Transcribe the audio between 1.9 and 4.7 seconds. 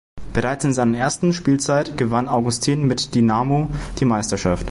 gewann Augustin mit Dinamo die Meisterschaft.